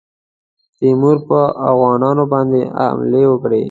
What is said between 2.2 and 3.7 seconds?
باندي حملې وکړې.